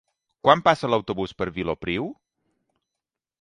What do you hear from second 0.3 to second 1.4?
Quan passa l'autobús